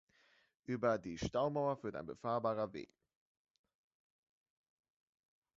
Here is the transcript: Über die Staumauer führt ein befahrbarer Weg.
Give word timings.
Über 0.65 0.97
die 0.97 1.19
Staumauer 1.19 1.77
führt 1.77 1.95
ein 1.95 2.07
befahrbarer 2.07 2.73
Weg. 2.73 2.89